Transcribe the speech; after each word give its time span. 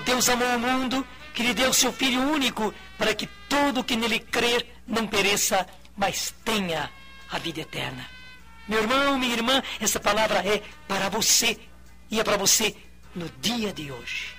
Deus 0.00 0.28
amou 0.28 0.48
o 0.56 0.58
mundo 0.58 1.06
que 1.34 1.42
lhe 1.42 1.54
deu 1.54 1.72
seu 1.72 1.92
Filho 1.92 2.20
único 2.20 2.74
para 2.96 3.14
que 3.14 3.26
todo 3.48 3.84
que 3.84 3.96
nele 3.96 4.18
crer 4.18 4.66
não 4.86 5.06
pereça, 5.06 5.66
mas 5.96 6.34
tenha 6.44 6.90
a 7.30 7.38
vida 7.38 7.60
eterna. 7.60 8.08
Meu 8.66 8.82
irmão, 8.82 9.18
minha 9.18 9.34
irmã, 9.34 9.62
essa 9.80 9.98
palavra 9.98 10.40
é 10.40 10.62
para 10.86 11.08
você 11.08 11.58
e 12.10 12.20
é 12.20 12.24
para 12.24 12.36
você 12.36 12.76
no 13.14 13.28
dia 13.40 13.72
de 13.72 13.90
hoje. 13.90 14.34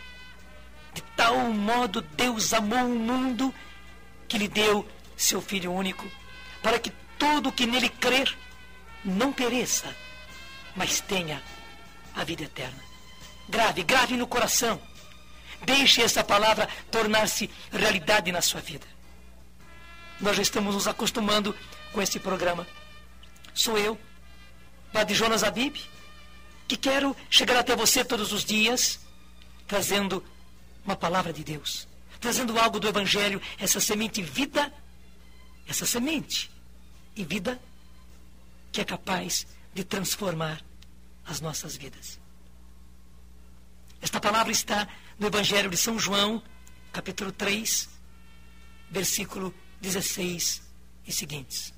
De 0.93 1.02
tal 1.16 1.38
modo 1.52 2.02
Deus 2.02 2.54
amou 2.54 2.86
o 2.86 3.00
mundo 3.00 3.54
que 4.28 4.37
lhe 4.37 4.48
deu 4.48 4.87
seu 5.18 5.42
Filho 5.42 5.71
único, 5.71 6.06
para 6.62 6.79
que 6.79 6.92
todo 7.18 7.51
que 7.51 7.65
nele 7.65 7.89
crer 7.89 8.36
não 9.04 9.34
pereça, 9.34 9.96
mas 10.76 11.00
tenha 11.01 11.42
a 12.15 12.23
vida 12.23 12.43
eterna. 12.43 12.84
Grave, 13.48 13.84
grave 13.84 14.15
no 14.15 14.28
coração. 14.28 14.79
Deixe 15.66 16.02
essa 16.02 16.24
palavra 16.24 16.68
tornar-se 16.92 17.50
realidade 17.72 18.32
na 18.32 18.42
sua 18.42 18.62
vida. 18.62 18.86
Nós 20.20 20.36
já 20.36 20.42
estamos 20.42 20.76
nos 20.76 20.88
acostumando 20.88 21.56
com 21.94 22.02
esse 22.02 22.20
programa. 22.20 22.68
Sou 23.54 23.78
eu, 23.78 24.00
Padre 24.92 25.16
Jonas 25.16 25.44
Abib, 25.44 25.78
que 26.68 26.78
quero 26.78 27.16
chegar 27.30 27.58
até 27.58 27.76
você 27.76 28.04
todos 28.04 28.32
os 28.32 28.44
dias, 28.44 29.00
trazendo 29.68 30.24
uma 30.86 30.96
palavra 30.96 31.32
de 31.32 31.44
Deus, 31.44 31.88
trazendo 32.20 32.60
algo 32.60 32.80
do 32.80 32.88
Evangelho, 32.88 33.42
essa 33.58 33.80
semente 33.80 34.22
vida, 34.22 34.73
essa 35.68 35.86
semente 35.86 36.50
e 37.16 37.23
vida 37.23 37.60
que 38.72 38.82
é 38.82 38.86
capaz 38.86 39.48
de 39.73 39.84
transformar 39.84 40.62
as 41.26 41.42
nossas 41.42 41.76
vidas. 41.76 42.20
Esta 44.02 44.20
palavra 44.20 44.52
está 44.52 44.88
no 45.20 45.28
Evangelho 45.28 45.70
de 45.70 45.75
São 45.75 46.00
João, 46.00 46.42
capítulo 46.94 47.31
3, 47.31 47.89
versículo 48.89 49.53
16 49.81 50.61
e 51.06 51.11
seguintes. 51.11 51.73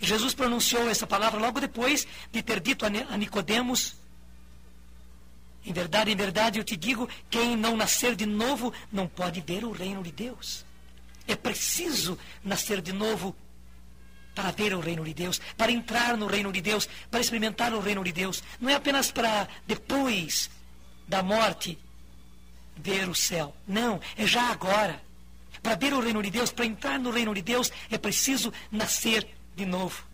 Jesus 0.00 0.34
pronunciou 0.34 0.90
essa 0.90 1.06
palavra 1.06 1.38
logo 1.38 1.60
depois 1.60 2.06
de 2.32 2.42
ter 2.42 2.60
dito 2.60 2.84
a 2.84 3.16
Nicodemos: 3.16 3.94
Em 5.64 5.72
verdade, 5.72 6.10
em 6.10 6.16
verdade, 6.16 6.58
eu 6.58 6.64
te 6.64 6.76
digo, 6.76 7.08
quem 7.30 7.56
não 7.56 7.76
nascer 7.76 8.16
de 8.16 8.26
novo 8.26 8.72
não 8.92 9.06
pode 9.06 9.40
ver 9.40 9.64
o 9.64 9.70
reino 9.70 10.02
de 10.02 10.10
Deus. 10.10 10.64
É 11.26 11.36
preciso 11.36 12.18
nascer 12.42 12.82
de 12.82 12.92
novo 12.92 13.34
para 14.34 14.50
ver 14.50 14.74
o 14.74 14.80
reino 14.80 15.04
de 15.04 15.14
Deus, 15.14 15.40
para 15.56 15.70
entrar 15.70 16.16
no 16.16 16.26
reino 16.26 16.52
de 16.52 16.60
Deus, 16.60 16.88
para 17.08 17.20
experimentar 17.20 17.72
o 17.72 17.80
reino 17.80 18.02
de 18.02 18.10
Deus. 18.12 18.42
Não 18.60 18.68
é 18.68 18.74
apenas 18.74 19.12
para 19.12 19.48
depois 19.64 20.50
da 21.06 21.22
morte 21.22 21.78
ver 22.76 23.08
o 23.08 23.14
céu. 23.14 23.54
Não, 23.66 24.00
é 24.16 24.26
já 24.26 24.50
agora. 24.50 25.02
Para 25.62 25.76
ver 25.76 25.94
o 25.94 26.00
reino 26.00 26.22
de 26.22 26.30
Deus, 26.30 26.52
para 26.52 26.66
entrar 26.66 26.98
no 26.98 27.10
reino 27.10 27.34
de 27.34 27.42
Deus, 27.42 27.72
é 27.90 27.96
preciso 27.96 28.52
nascer 28.70 29.26
de 29.56 29.64
novo. 29.64 30.04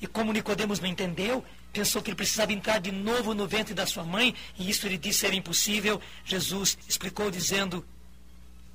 E 0.00 0.06
como 0.06 0.32
Nicodemos 0.32 0.80
não 0.80 0.88
entendeu, 0.88 1.44
pensou 1.72 2.02
que 2.02 2.10
ele 2.10 2.16
precisava 2.16 2.52
entrar 2.52 2.78
de 2.78 2.92
novo 2.92 3.34
no 3.34 3.46
ventre 3.46 3.72
da 3.72 3.86
sua 3.86 4.04
mãe, 4.04 4.34
e 4.58 4.68
isso 4.68 4.86
ele 4.86 4.98
disse 4.98 5.20
ser 5.20 5.32
impossível, 5.32 6.00
Jesus 6.24 6.76
explicou 6.86 7.30
dizendo: 7.30 7.84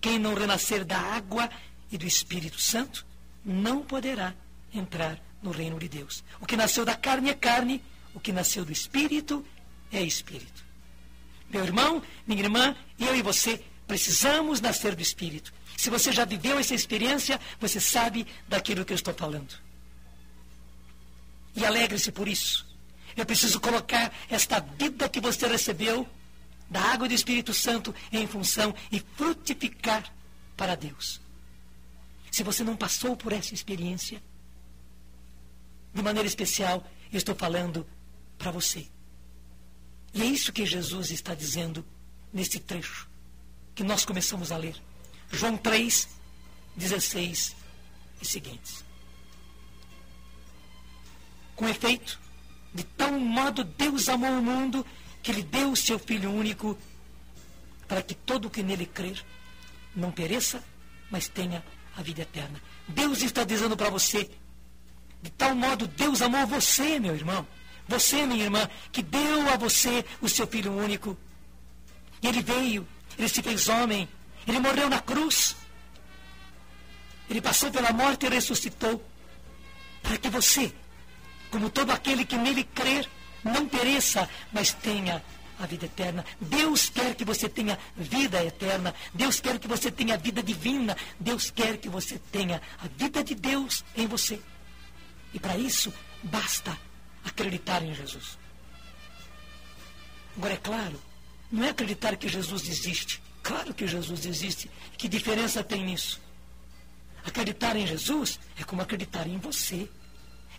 Quem 0.02 0.18
não 0.18 0.34
renascer 0.34 0.84
da 0.84 0.98
água 0.98 1.50
e 1.92 1.98
do 1.98 2.08
Espírito 2.08 2.59
Santo, 2.59 3.06
não 3.46 3.81
poderá 3.81 4.34
entrar 4.74 5.20
no 5.42 5.52
reino 5.52 5.80
de 5.80 5.88
Deus. 5.88 6.24
O 6.42 6.46
que 6.46 6.58
nasceu 6.58 6.84
da 6.84 6.96
carne 6.96 7.30
é 7.30 7.34
carne, 7.34 7.84
o 8.13 8.19
que 8.19 8.31
nasceu 8.31 8.66
do 8.66 8.72
Espírito 8.72 9.46
é 9.92 10.02
Espírito. 10.02 10.69
Meu 11.50 11.64
irmão, 11.64 12.02
minha 12.28 12.42
irmã, 12.42 12.76
eu 13.00 13.16
e 13.16 13.22
você 13.22 13.64
precisamos 13.88 14.62
nascer 14.62 14.96
do 14.96 15.02
Espírito. 15.02 15.52
Se 15.76 15.90
você 15.90 16.12
já 16.12 16.26
viveu 16.26 16.60
essa 16.60 16.76
experiência, 16.76 17.40
você 17.60 17.80
sabe 17.80 18.28
daquilo 18.48 18.86
que 18.86 18.94
eu 18.94 18.96
estou 18.96 19.14
falando. 19.14 19.56
E 21.56 21.66
alegre-se 21.66 22.12
por 22.12 22.28
isso. 22.28 22.68
Eu 23.16 23.26
preciso 23.26 23.60
colocar 23.60 24.14
esta 24.30 24.60
vida 24.60 25.10
que 25.10 25.20
você 25.20 25.48
recebeu 25.48 26.08
da 26.70 26.82
água 26.82 27.08
do 27.08 27.14
Espírito 27.14 27.54
Santo 27.54 27.94
em 28.12 28.28
função 28.28 28.76
e 28.92 29.04
frutificar 29.16 30.04
para 30.56 30.76
Deus. 30.76 31.20
Se 32.31 32.44
você 32.44 32.64
não 32.64 32.78
passou 32.78 33.16
por 33.16 33.34
essa 33.34 33.54
experiência, 33.54 34.22
de 35.94 36.02
maneira 36.04 36.28
especial, 36.28 36.86
eu 37.12 37.18
estou 37.18 37.34
falando 37.34 37.88
para 38.38 38.52
você. 38.52 38.88
E 40.14 40.22
é 40.22 40.25
isso 40.25 40.52
que 40.52 40.66
Jesus 40.66 41.12
está 41.12 41.34
dizendo 41.36 41.86
nesse 42.34 42.59
trecho 42.59 43.08
que 43.75 43.84
nós 43.84 44.03
começamos 44.06 44.52
a 44.52 44.58
ler. 44.58 44.75
João 45.31 45.56
3, 45.56 46.09
16 46.75 47.56
e 48.22 48.25
seguintes. 48.25 48.84
Com 51.56 51.68
efeito, 51.68 52.19
de 52.74 52.84
tal 52.84 53.12
modo 53.12 53.64
Deus 53.64 54.09
amou 54.09 54.31
o 54.31 54.42
mundo 54.42 54.86
que 55.22 55.31
lhe 55.31 55.44
deu 55.44 55.72
o 55.72 55.75
seu 55.75 56.00
Filho 56.00 56.31
único, 56.31 56.78
para 57.88 58.02
que 58.02 58.16
todo 58.16 58.46
o 58.46 58.50
que 58.50 58.64
nele 58.64 58.86
crer 58.86 59.24
não 59.96 60.12
pereça, 60.12 60.64
mas 61.12 61.28
tenha 61.28 61.64
a 61.96 62.02
vida 62.02 62.22
eterna. 62.22 62.62
Deus 62.88 63.22
está 63.22 63.44
dizendo 63.44 63.75
para 63.75 63.90
você, 63.90 64.30
de 65.22 65.30
tal 65.31 65.53
modo 65.53 65.88
Deus 65.88 66.22
amou 66.22 66.46
você, 66.48 67.00
meu 67.00 67.16
irmão 67.16 67.46
você, 67.89 68.25
minha 68.25 68.44
irmã, 68.44 68.69
que 68.91 69.01
deu 69.01 69.50
a 69.50 69.57
você 69.57 70.05
o 70.22 70.29
seu 70.29 70.45
filho 70.45 70.72
único. 70.72 71.17
E 72.22 72.27
ele 72.27 72.41
veio, 72.41 72.88
ele 73.17 73.27
se 73.27 73.41
fez 73.41 73.67
homem, 73.67 74.07
ele 74.47 74.59
morreu 74.59 74.89
na 74.89 75.00
cruz. 75.00 75.55
Ele 77.29 77.41
passou 77.41 77.72
pela 77.72 77.91
morte 77.91 78.25
e 78.25 78.29
ressuscitou. 78.29 79.03
Para 80.03 80.17
que 80.17 80.29
você, 80.29 80.72
como 81.51 81.69
todo 81.69 81.91
aquele 81.91 82.23
que 82.23 82.38
nele 82.38 82.63
crer, 82.63 83.09
não 83.44 83.67
pereça, 83.67 84.29
mas 84.51 84.71
tenha 84.71 85.23
a 85.59 85.66
vida 85.66 85.85
eterna. 85.85 86.25
Deus 86.39 86.89
quer 86.89 87.16
que 87.16 87.25
você 87.25 87.50
tenha 87.50 87.77
vida 87.95 88.44
eterna. 88.44 88.94
Deus 89.13 89.39
quer 89.39 89.57
que 89.57 89.67
você 89.67 89.91
tenha 89.91 90.17
vida 90.17 90.41
divina. 90.44 90.95
Deus 91.19 91.50
quer 91.50 91.77
que 91.77 91.89
você 91.89 92.19
tenha 92.31 92.61
a 92.79 92.88
vida 92.88 93.23
de 93.23 93.35
Deus 93.35 93.83
em 93.95 94.07
você. 94.07 94.39
E 95.33 95.39
para 95.39 95.57
isso, 95.57 95.94
basta 96.23 96.88
acreditar 97.29 97.84
em 97.84 97.94
Jesus. 97.94 98.38
Agora, 100.38 100.53
é 100.53 100.57
claro, 100.57 101.01
não 101.51 101.63
é 101.63 101.69
acreditar 101.69 102.16
que 102.16 102.28
Jesus 102.28 102.67
existe. 102.67 103.22
Claro 103.41 103.73
que 103.73 103.88
Jesus 103.88 104.25
existe. 104.25 104.69
Que 104.97 105.07
diferença 105.07 105.63
tem 105.63 105.84
nisso? 105.84 106.22
Acreditar 107.25 107.75
em 107.75 107.85
Jesus 107.85 108.39
é 108.57 108.63
como 108.63 108.81
acreditar 108.81 109.28
em 109.28 109.38
você. 109.38 109.89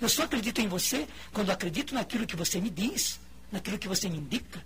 Eu 0.01 0.09
só 0.09 0.25
acredito 0.25 0.61
em 0.61 0.69
você 0.69 1.07
quando 1.33 1.51
acredito 1.51 1.95
naquilo 1.95 2.27
que 2.27 2.37
você 2.37 2.61
me 2.61 2.71
diz, 2.71 3.21
naquilo 3.53 3.79
que 3.79 3.89
você 3.89 4.09
me 4.09 4.19
indica. 4.19 4.65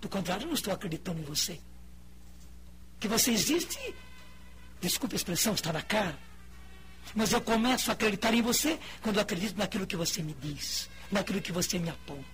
Do 0.00 0.08
contrário, 0.08 0.46
não 0.46 0.54
estou 0.54 0.72
acreditando 0.72 1.20
em 1.20 1.24
você. 1.24 1.60
Que 3.00 3.08
você 3.08 3.30
existe, 3.30 3.94
desculpe 4.80 5.14
a 5.14 5.16
expressão, 5.16 5.54
está 5.54 5.72
na 5.72 5.82
cara. 5.82 6.18
Mas 7.14 7.32
eu 7.32 7.40
começo 7.40 7.90
a 7.90 7.94
acreditar 7.94 8.34
em 8.34 8.42
você 8.42 8.78
quando 9.02 9.16
eu 9.16 9.22
acredito 9.22 9.56
naquilo 9.56 9.86
que 9.86 9.96
você 9.96 10.22
me 10.22 10.34
diz, 10.34 10.88
naquilo 11.10 11.40
que 11.40 11.52
você 11.52 11.78
me 11.78 11.88
aponta. 11.88 12.24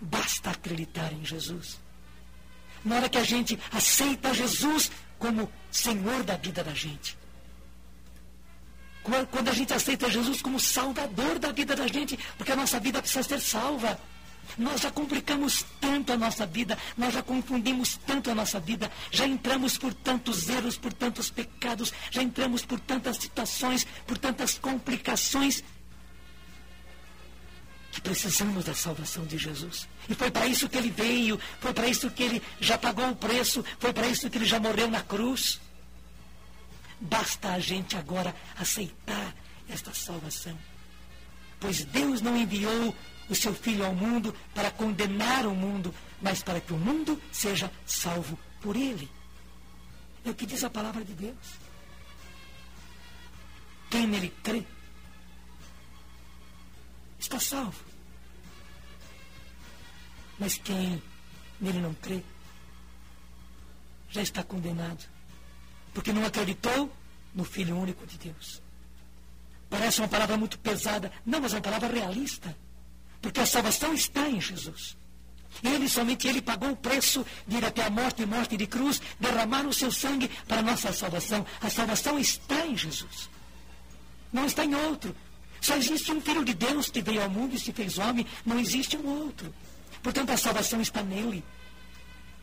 Basta 0.00 0.50
acreditar 0.50 1.12
em 1.12 1.24
Jesus. 1.24 1.78
Na 2.84 2.96
hora 2.96 3.08
que 3.08 3.18
a 3.18 3.24
gente 3.24 3.58
aceita 3.70 4.32
Jesus 4.32 4.90
como 5.18 5.52
Senhor 5.70 6.22
da 6.22 6.36
vida 6.36 6.64
da 6.64 6.72
gente. 6.72 7.18
Quando 9.02 9.48
a 9.48 9.52
gente 9.52 9.72
aceita 9.72 10.10
Jesus 10.10 10.42
como 10.42 10.60
Salvador 10.60 11.38
da 11.38 11.52
vida 11.52 11.74
da 11.74 11.86
gente, 11.86 12.18
porque 12.36 12.52
a 12.52 12.56
nossa 12.56 12.78
vida 12.78 13.00
precisa 13.00 13.22
ser 13.22 13.40
salva. 13.40 13.98
Nós 14.58 14.80
já 14.80 14.90
complicamos 14.90 15.64
tanto 15.80 16.12
a 16.12 16.16
nossa 16.16 16.46
vida, 16.46 16.78
nós 16.96 17.14
já 17.14 17.22
confundimos 17.22 17.98
tanto 18.06 18.30
a 18.30 18.34
nossa 18.34 18.60
vida, 18.60 18.90
já 19.10 19.26
entramos 19.26 19.76
por 19.78 19.94
tantos 19.94 20.48
erros, 20.48 20.76
por 20.76 20.92
tantos 20.92 21.30
pecados, 21.30 21.92
já 22.10 22.22
entramos 22.22 22.64
por 22.64 22.78
tantas 22.80 23.16
situações, 23.16 23.86
por 24.06 24.18
tantas 24.18 24.58
complicações, 24.58 25.62
que 27.92 28.00
precisamos 28.00 28.64
da 28.64 28.74
salvação 28.74 29.24
de 29.26 29.36
Jesus. 29.36 29.88
E 30.08 30.14
foi 30.14 30.30
para 30.30 30.46
isso 30.46 30.68
que 30.68 30.78
ele 30.78 30.90
veio, 30.90 31.40
foi 31.60 31.72
para 31.72 31.88
isso 31.88 32.10
que 32.10 32.22
ele 32.22 32.42
já 32.60 32.78
pagou 32.78 33.08
o 33.10 33.16
preço, 33.16 33.64
foi 33.78 33.92
para 33.92 34.06
isso 34.06 34.30
que 34.30 34.38
ele 34.38 34.44
já 34.44 34.60
morreu 34.60 34.88
na 34.88 35.02
cruz. 35.02 35.60
Basta 37.00 37.52
a 37.52 37.58
gente 37.58 37.96
agora 37.96 38.34
aceitar 38.56 39.34
esta 39.68 39.92
salvação. 39.92 40.56
Pois 41.58 41.84
Deus 41.84 42.20
não 42.20 42.36
enviou 42.36 42.94
o 43.30 43.34
seu 43.34 43.54
Filho 43.54 43.86
ao 43.86 43.94
mundo 43.94 44.34
para 44.52 44.70
condenar 44.70 45.46
o 45.46 45.54
mundo, 45.54 45.94
mas 46.20 46.42
para 46.42 46.60
que 46.60 46.72
o 46.72 46.76
mundo 46.76 47.20
seja 47.32 47.72
salvo 47.86 48.38
por 48.60 48.76
ele. 48.76 49.08
É 50.24 50.30
o 50.30 50.34
que 50.34 50.44
diz 50.44 50.64
a 50.64 50.68
palavra 50.68 51.04
de 51.04 51.14
Deus. 51.14 51.36
Quem 53.88 54.06
nele 54.06 54.34
crê 54.42 54.64
está 57.18 57.38
salvo. 57.38 57.84
Mas 60.38 60.58
quem 60.58 61.00
nele 61.60 61.78
não 61.78 61.94
crê, 61.94 62.22
já 64.08 64.22
está 64.22 64.42
condenado, 64.42 65.04
porque 65.94 66.12
não 66.12 66.24
acreditou 66.24 66.90
no 67.34 67.44
Filho 67.44 67.76
único 67.76 68.06
de 68.06 68.18
Deus. 68.18 68.60
Parece 69.68 70.00
uma 70.00 70.08
palavra 70.08 70.36
muito 70.36 70.58
pesada, 70.58 71.12
não, 71.24 71.40
mas 71.40 71.52
é 71.52 71.56
uma 71.56 71.62
palavra 71.62 71.88
realista, 71.88 72.56
porque 73.20 73.40
a 73.40 73.46
salvação 73.46 73.92
está 73.94 74.28
em 74.28 74.40
Jesus. 74.40 74.96
Ele, 75.62 75.88
somente 75.88 76.26
Ele, 76.26 76.40
pagou 76.40 76.70
o 76.70 76.76
preço 76.76 77.26
de 77.46 77.56
ir 77.56 77.64
até 77.64 77.84
a 77.84 77.90
morte 77.90 78.22
e 78.22 78.26
morte 78.26 78.56
de 78.56 78.66
cruz, 78.66 79.00
derramar 79.18 79.66
o 79.66 79.72
seu 79.72 79.90
sangue 79.90 80.28
para 80.48 80.60
a 80.60 80.62
nossa 80.62 80.92
salvação. 80.92 81.44
A 81.60 81.68
salvação 81.68 82.18
está 82.18 82.66
em 82.66 82.76
Jesus. 82.76 83.28
Não 84.32 84.46
está 84.46 84.64
em 84.64 84.74
outro. 84.74 85.14
Só 85.60 85.76
existe 85.76 86.10
um 86.12 86.20
Filho 86.20 86.44
de 86.44 86.54
Deus 86.54 86.88
que 86.88 87.02
veio 87.02 87.22
ao 87.22 87.28
mundo 87.28 87.54
e 87.54 87.58
se 87.58 87.72
fez 87.72 87.98
homem, 87.98 88.26
não 88.46 88.58
existe 88.58 88.96
um 88.96 89.06
outro. 89.06 89.52
Portanto, 90.02 90.30
a 90.30 90.36
salvação 90.36 90.80
está 90.80 91.02
nele. 91.02 91.44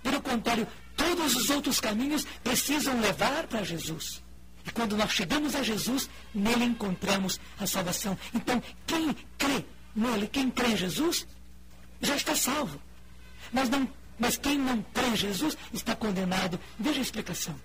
Pelo 0.04 0.22
contrário, 0.22 0.68
todos 0.96 1.36
os 1.36 1.50
outros 1.50 1.80
caminhos 1.80 2.26
precisam 2.44 3.00
levar 3.02 3.48
para 3.48 3.64
Jesus. 3.64 4.22
E 4.66 4.72
quando 4.72 4.96
nós 4.96 5.12
chegamos 5.12 5.56
a 5.56 5.64
Jesus, 5.64 6.10
nele 6.36 6.66
encontramos 6.66 7.40
a 7.58 7.66
salvação. 7.66 8.18
Então, 8.34 8.62
quem 8.86 9.16
crê 9.38 9.66
nele, 9.98 10.28
quem 10.28 10.52
crê 10.52 10.70
em 10.70 10.78
Jesus, 10.78 11.28
já 12.02 12.16
está 12.16 12.36
salvo. 12.36 12.80
Mas, 13.52 13.70
não, 13.70 13.90
mas 14.20 14.38
quem 14.38 14.58
não 14.58 14.82
crê 14.94 15.08
em 15.08 15.16
Jesus 15.16 15.58
está 15.74 15.96
condenado. 15.96 16.60
Veja 16.80 17.00
a 17.00 17.02
explicação. 17.02 17.56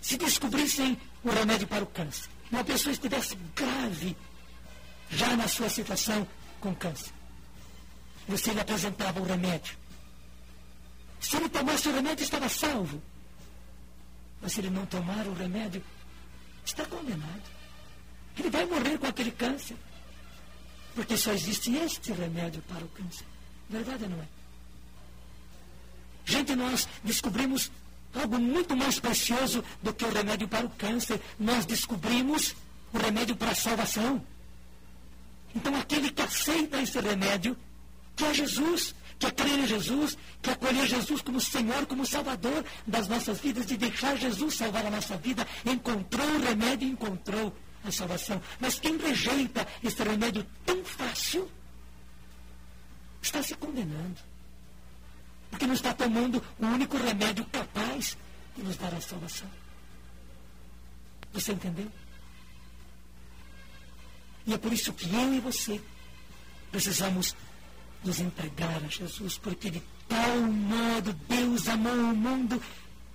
Se 0.00 0.16
descobrissem 0.16 0.98
o 1.22 1.30
remédio 1.30 1.68
para 1.68 1.84
o 1.84 1.86
câncer, 1.86 2.30
uma 2.50 2.64
pessoa 2.64 2.92
estivesse 2.92 3.36
grave, 3.54 4.16
já 5.10 5.36
na 5.36 5.46
sua 5.48 5.68
situação 5.68 6.26
com 6.60 6.74
câncer, 6.74 7.12
você 8.26 8.52
lhe 8.52 8.60
apresentava 8.60 9.20
o 9.20 9.24
remédio. 9.24 9.76
Se 11.20 11.36
ele 11.36 11.48
tomasse 11.48 11.88
o 11.88 11.92
remédio, 11.92 12.22
estava 12.22 12.48
salvo. 12.48 13.02
Mas 14.40 14.52
se 14.52 14.60
ele 14.60 14.70
não 14.70 14.86
tomar 14.86 15.26
o 15.26 15.34
remédio, 15.34 15.82
está 16.64 16.84
condenado. 16.84 17.42
Ele 18.38 18.50
vai 18.50 18.64
morrer 18.66 18.98
com 18.98 19.06
aquele 19.06 19.32
câncer. 19.32 19.76
Porque 20.98 21.16
só 21.16 21.32
existe 21.32 21.72
este 21.76 22.12
remédio 22.12 22.60
para 22.62 22.84
o 22.84 22.88
câncer. 22.88 23.24
Verdade 23.70 24.08
não 24.08 24.20
é? 24.20 24.26
Gente, 26.24 26.56
nós 26.56 26.88
descobrimos 27.04 27.70
algo 28.12 28.36
muito 28.40 28.76
mais 28.76 28.98
precioso 28.98 29.62
do 29.80 29.94
que 29.94 30.04
o 30.04 30.10
remédio 30.10 30.48
para 30.48 30.66
o 30.66 30.70
câncer. 30.70 31.20
Nós 31.38 31.64
descobrimos 31.64 32.56
o 32.92 32.98
remédio 32.98 33.36
para 33.36 33.52
a 33.52 33.54
salvação. 33.54 34.20
Então, 35.54 35.76
aquele 35.76 36.10
que 36.10 36.20
aceita 36.20 36.82
esse 36.82 37.00
remédio 37.00 37.56
que 38.16 38.24
é 38.24 38.34
Jesus, 38.34 38.92
que 39.20 39.30
crer 39.30 39.56
em 39.56 39.68
Jesus, 39.68 40.18
que 40.42 40.50
acolher 40.50 40.84
Jesus 40.84 41.22
como 41.22 41.40
Senhor, 41.40 41.86
como 41.86 42.04
Salvador 42.04 42.64
das 42.84 43.06
nossas 43.06 43.38
vidas, 43.38 43.66
de 43.66 43.76
deixar 43.76 44.16
Jesus 44.16 44.56
salvar 44.56 44.84
a 44.84 44.90
nossa 44.90 45.16
vida, 45.16 45.46
encontrou 45.64 46.26
o 46.26 46.42
remédio 46.42 46.88
encontrou 46.88 47.54
a 47.88 47.92
salvação. 47.92 48.40
Mas 48.60 48.78
quem 48.78 48.96
rejeita 48.96 49.66
esse 49.82 50.02
remédio 50.02 50.46
tão 50.64 50.84
fácil, 50.84 51.50
está 53.22 53.42
se 53.42 53.54
condenando. 53.54 54.20
Porque 55.50 55.66
não 55.66 55.74
está 55.74 55.94
tomando 55.94 56.42
o 56.58 56.66
único 56.66 56.96
remédio 56.96 57.44
capaz 57.46 58.16
de 58.56 58.62
nos 58.62 58.76
dar 58.76 58.94
a 58.94 59.00
salvação. 59.00 59.48
Você 61.32 61.52
entendeu? 61.52 61.90
E 64.46 64.54
é 64.54 64.58
por 64.58 64.72
isso 64.72 64.92
que 64.92 65.12
eu 65.14 65.34
e 65.34 65.40
você 65.40 65.80
precisamos 66.70 67.36
nos 68.04 68.20
entregar 68.20 68.82
a 68.82 68.88
Jesus, 68.88 69.36
porque 69.38 69.70
de 69.70 69.82
tal 70.08 70.38
modo 70.40 71.12
Deus 71.28 71.68
amou 71.68 71.92
o 71.92 72.16
mundo 72.16 72.62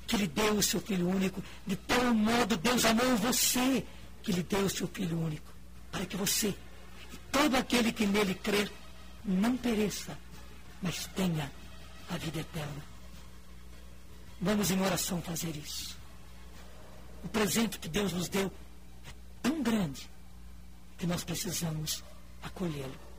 que 0.05 0.17
lhe 0.17 0.27
deu 0.27 0.55
o 0.55 0.63
seu 0.63 0.79
Filho 0.79 1.09
único. 1.09 1.43
De 1.65 1.75
tal 1.75 2.13
modo 2.13 2.57
Deus 2.57 2.85
amou 2.85 3.15
você 3.17 3.83
que 4.23 4.31
lhe 4.31 4.41
deu 4.41 4.65
o 4.65 4.69
seu 4.69 4.87
Filho 4.87 5.19
único. 5.19 5.53
Para 5.91 6.05
que 6.05 6.17
você 6.17 6.47
e 6.47 7.17
todo 7.31 7.55
aquele 7.55 7.91
que 7.91 8.07
nele 8.07 8.33
crer 8.33 8.71
não 9.23 9.55
pereça, 9.55 10.17
mas 10.81 11.05
tenha 11.07 11.51
a 12.09 12.17
vida 12.17 12.39
eterna. 12.39 12.83
Vamos 14.41 14.71
em 14.71 14.81
oração 14.81 15.21
fazer 15.21 15.55
isso. 15.55 15.95
O 17.23 17.29
presente 17.29 17.79
que 17.79 17.87
Deus 17.87 18.11
nos 18.11 18.27
deu 18.27 18.51
é 19.05 19.11
tão 19.41 19.61
grande 19.61 20.09
que 20.97 21.05
nós 21.05 21.23
precisamos 21.23 22.03
acolhê-lo. 22.41 23.13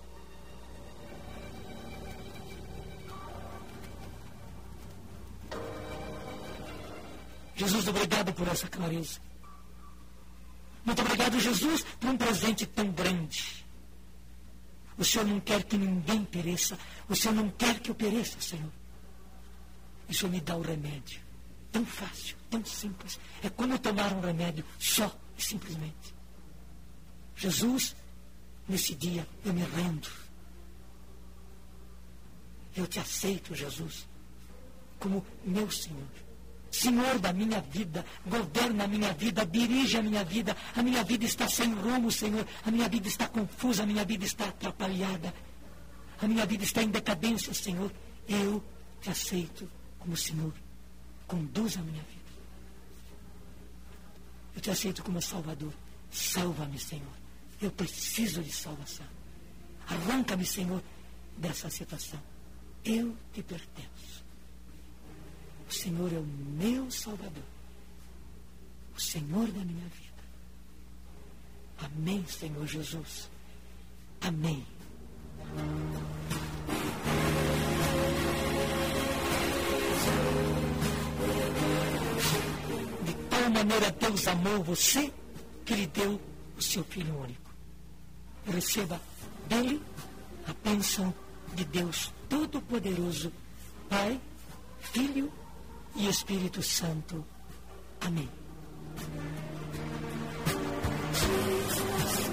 Jesus, 7.57 7.87
obrigado 7.89 8.33
por 8.33 8.49
essa 8.49 8.69
clareza. 8.69 9.21
Muito 10.85 11.01
obrigado, 11.01 11.41
Jesus, 11.41 11.83
por 11.99 12.11
um 12.11 12.17
presente 12.17 12.67
tão 12.67 12.91
grande. 12.93 13.65
O 14.97 15.05
Senhor 15.05 15.27
não 15.27 15.41
quer 15.41 15.65
que 15.65 15.77
ninguém 15.77 16.25
pereça. 16.25 16.79
O 17.09 17.17
Senhor 17.17 17.35
não 17.35 17.51
quer 17.51 17.81
que 17.81 17.91
eu 17.91 17.95
pereça, 17.95 18.41
Senhor. 18.41 18.71
O 20.09 20.15
Senhor 20.15 20.31
me 20.31 20.41
dá 20.41 20.57
o 20.57 20.63
remédio. 20.63 21.21
Tão 21.73 21.85
fácil, 21.85 22.37
tão 22.51 22.65
simples. 22.65 23.19
É 23.43 23.49
como 23.49 23.79
tomar 23.79 24.13
um 24.13 24.21
remédio 24.21 24.65
só 24.79 25.13
e 25.37 25.43
simplesmente. 25.43 26.15
Jesus, 27.35 27.97
nesse 28.69 28.95
dia 28.95 29.27
eu 29.45 29.53
me 29.53 29.63
rendo. 29.63 30.09
Eu 32.77 32.87
te 32.87 33.01
aceito, 33.01 33.55
Jesus, 33.55 34.07
como 34.99 35.25
meu 35.45 35.71
Senhor. 35.71 36.24
Senhor 36.75 37.21
da 37.21 37.33
minha 37.33 37.61
vida, 37.61 38.05
governa 38.27 38.83
a 38.85 38.89
minha 38.89 39.13
vida, 39.13 39.47
dirige 39.47 39.97
a 39.97 40.03
minha 40.03 40.25
vida. 40.25 40.57
A 40.75 40.83
minha 40.83 41.05
vida 41.05 41.25
está 41.25 41.47
sem 41.47 41.73
rumo, 41.73 42.11
Senhor. 42.11 42.45
A 42.67 42.71
minha 42.71 42.89
vida 42.89 43.07
está 43.07 43.29
confusa, 43.29 43.85
a 43.85 43.87
minha 43.87 44.05
vida 44.05 44.25
está 44.25 44.49
atrapalhada. 44.49 45.33
A 46.21 46.27
minha 46.27 46.45
vida 46.45 46.65
está 46.65 46.83
em 46.83 46.89
decadência, 46.89 47.55
Senhor. 47.55 47.93
Eu 48.29 48.61
te 49.01 49.09
aceito 49.09 49.71
como 50.01 50.17
Senhor. 50.17 50.53
Conduz 51.29 51.77
a 51.77 51.81
minha 51.81 52.03
vida. 52.03 52.25
Eu 54.57 54.61
te 54.61 54.71
aceito 54.71 55.05
como 55.05 55.23
Salvador. 55.23 55.73
Salva-me, 56.11 56.79
Senhor. 56.79 57.15
Eu 57.63 57.71
preciso 57.71 58.43
de 58.43 58.51
salvação. 58.51 59.07
Arranca-me, 59.87 60.45
Senhor, 60.45 60.83
dessa 61.37 61.71
situação. 61.71 62.21
Eu 62.85 63.17
te 63.33 63.45
pertenço. 63.45 64.24
O 65.75 65.77
Senhor 65.77 66.13
é 66.13 66.19
o 66.19 66.27
meu 66.57 66.89
Salvador. 66.89 67.43
O 68.97 69.01
Senhor 69.01 69.49
da 69.49 69.65
minha 69.65 69.89
vida. 69.89 70.23
Amém, 71.79 72.25
Senhor 72.29 72.65
Jesus. 72.65 73.29
Amém. 74.21 74.65
De 83.05 83.15
tal 83.29 83.51
maneira 83.51 83.91
Deus 83.91 84.29
amou 84.29 84.63
você 84.63 85.13
que 85.67 85.75
lhe 85.75 85.89
deu 85.89 86.21
o 86.57 86.63
seu 86.63 86.85
Filho 86.85 87.19
único. 87.19 87.51
Receba 88.47 89.01
dele 89.49 89.83
a 90.47 90.53
bênção 90.63 91.13
de 91.53 91.65
Deus 91.65 92.13
Todo-Poderoso, 92.29 93.33
Pai, 93.89 94.21
Filho 94.81 95.33
e 95.33 95.44
e 95.97 96.09
Espírito 96.09 96.63
Santo. 96.63 97.25
Amém. 98.01 98.29
Jesus, 101.15 102.25